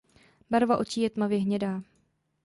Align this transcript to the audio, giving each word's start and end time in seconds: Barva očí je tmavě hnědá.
Barva 0.49 0.77
očí 0.77 1.01
je 1.01 1.09
tmavě 1.09 1.39
hnědá. 1.39 1.81